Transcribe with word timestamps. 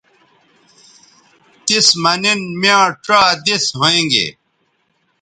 تس 1.65 1.87
مہ 2.01 2.13
نن 2.21 2.41
میاں 2.61 2.85
ڇا 3.03 3.19
دس 3.45 3.65
ھوینگے 3.79 4.27